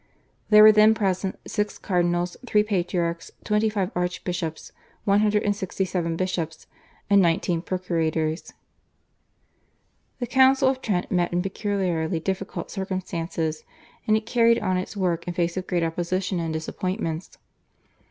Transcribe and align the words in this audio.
There 0.49 0.63
were 0.63 0.71
then 0.71 0.95
present 0.95 1.37
six 1.45 1.77
cardinals, 1.77 2.35
three 2.47 2.63
patriarchs, 2.63 3.29
twenty 3.43 3.69
five 3.69 3.91
archbishops, 3.93 4.71
one 5.03 5.19
hundred 5.19 5.43
and 5.43 5.55
sixty 5.55 5.85
seven 5.85 6.15
bishops, 6.15 6.65
and 7.07 7.21
nineteen 7.21 7.61
procurators. 7.61 8.51
The 10.17 10.25
Council 10.25 10.67
of 10.69 10.81
Trent 10.81 11.11
met 11.11 11.31
in 11.31 11.43
peculiarly 11.43 12.19
difficult 12.19 12.71
circumstances, 12.71 13.63
and 14.07 14.17
it 14.17 14.25
carried 14.25 14.57
on 14.57 14.75
its 14.75 14.97
work 14.97 15.27
in 15.27 15.35
face 15.35 15.55
of 15.55 15.67
great 15.67 15.83
opposition 15.83 16.39
and 16.39 16.51
disappointments. 16.51 17.37